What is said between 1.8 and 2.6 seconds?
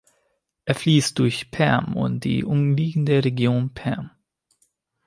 und die